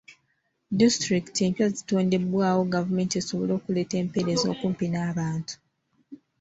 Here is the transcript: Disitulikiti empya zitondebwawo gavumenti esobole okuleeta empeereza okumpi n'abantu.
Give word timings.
Disitulikiti 0.79 1.39
empya 1.47 1.67
zitondebwawo 1.75 2.61
gavumenti 2.75 3.15
esobole 3.21 3.51
okuleeta 3.55 3.95
empeereza 4.03 4.45
okumpi 4.53 4.85
n'abantu. 4.89 5.55